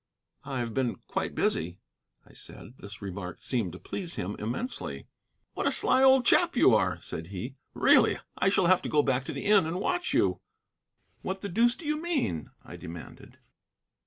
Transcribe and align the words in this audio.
"I've 0.45 0.73
been 0.73 0.95
quite 1.07 1.35
busy," 1.35 1.77
I 2.25 2.33
said. 2.33 2.73
This 2.79 3.03
remark 3.03 3.43
seemed 3.43 3.71
to 3.73 3.79
please 3.79 4.15
him 4.15 4.35
immensely. 4.39 5.05
"What 5.53 5.67
a 5.67 5.71
sly 5.71 6.01
old 6.01 6.25
chap 6.25 6.55
you 6.55 6.73
are," 6.73 6.97
said 6.99 7.27
he; 7.27 7.53
"really, 7.75 8.17
I 8.35 8.49
shall 8.49 8.65
have 8.65 8.81
to 8.81 8.89
go 8.89 9.03
back 9.03 9.25
to 9.25 9.31
the 9.31 9.45
inn 9.45 9.67
and 9.67 9.79
watch 9.79 10.11
you." 10.11 10.41
"What 11.21 11.41
the 11.41 11.49
deuce 11.49 11.75
do 11.75 11.85
you 11.85 11.97
mean?" 12.01 12.49
I 12.63 12.77
demanded. 12.77 13.37